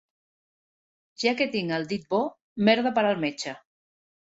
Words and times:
Ja 1.25 1.35
que 1.41 1.49
tinc 1.57 1.75
el 1.79 1.87
dit 1.95 2.11
bo, 2.17 2.25
merda 2.67 2.97
per 3.01 3.09
al 3.09 3.25
metge. 3.27 3.61